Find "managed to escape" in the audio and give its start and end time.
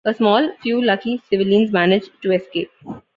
1.71-2.71